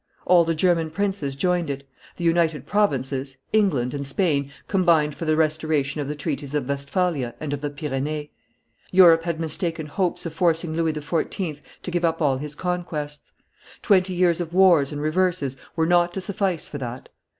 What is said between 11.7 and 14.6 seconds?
to give up all his conquests. Twenty years of